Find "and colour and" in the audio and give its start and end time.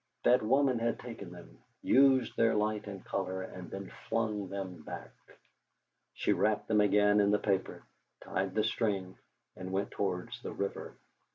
2.87-3.69